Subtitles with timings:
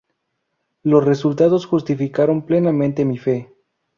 [0.81, 3.53] Los resultados justificaron plenamente mi fe.